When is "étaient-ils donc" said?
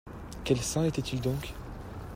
0.85-1.53